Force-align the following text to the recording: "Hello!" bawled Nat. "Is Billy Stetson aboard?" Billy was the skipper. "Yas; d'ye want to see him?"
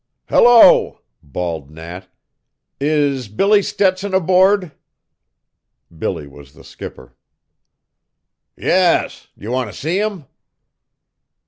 "Hello!" 0.29 1.01
bawled 1.21 1.69
Nat. 1.69 2.07
"Is 2.79 3.27
Billy 3.27 3.61
Stetson 3.61 4.15
aboard?" 4.15 4.71
Billy 5.95 6.25
was 6.25 6.53
the 6.53 6.63
skipper. 6.63 7.15
"Yas; 8.57 9.27
d'ye 9.37 9.47
want 9.49 9.69
to 9.71 9.77
see 9.77 9.99
him?" 9.99 10.25